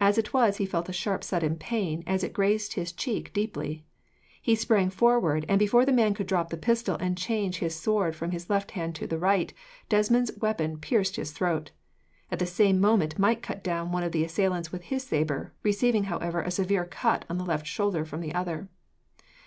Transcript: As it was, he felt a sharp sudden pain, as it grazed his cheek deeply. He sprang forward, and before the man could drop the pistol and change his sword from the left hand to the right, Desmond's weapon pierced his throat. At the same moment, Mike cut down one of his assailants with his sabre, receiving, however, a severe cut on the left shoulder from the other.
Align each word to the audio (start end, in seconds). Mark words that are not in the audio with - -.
As 0.00 0.16
it 0.16 0.32
was, 0.32 0.56
he 0.56 0.64
felt 0.64 0.88
a 0.88 0.94
sharp 0.94 1.22
sudden 1.22 1.56
pain, 1.56 2.02
as 2.06 2.24
it 2.24 2.32
grazed 2.32 2.72
his 2.72 2.90
cheek 2.90 3.34
deeply. 3.34 3.84
He 4.40 4.54
sprang 4.54 4.88
forward, 4.88 5.44
and 5.46 5.58
before 5.58 5.84
the 5.84 5.92
man 5.92 6.14
could 6.14 6.26
drop 6.26 6.48
the 6.48 6.56
pistol 6.56 6.96
and 6.96 7.18
change 7.18 7.58
his 7.58 7.74
sword 7.76 8.16
from 8.16 8.30
the 8.30 8.42
left 8.48 8.70
hand 8.70 8.94
to 8.94 9.06
the 9.06 9.18
right, 9.18 9.52
Desmond's 9.90 10.30
weapon 10.40 10.78
pierced 10.78 11.16
his 11.16 11.32
throat. 11.32 11.70
At 12.30 12.38
the 12.38 12.46
same 12.46 12.80
moment, 12.80 13.18
Mike 13.18 13.42
cut 13.42 13.62
down 13.62 13.92
one 13.92 14.04
of 14.04 14.14
his 14.14 14.24
assailants 14.32 14.72
with 14.72 14.84
his 14.84 15.02
sabre, 15.02 15.52
receiving, 15.62 16.04
however, 16.04 16.40
a 16.40 16.50
severe 16.50 16.86
cut 16.86 17.26
on 17.28 17.36
the 17.36 17.44
left 17.44 17.66
shoulder 17.66 18.06
from 18.06 18.22
the 18.22 18.34
other. 18.34 18.70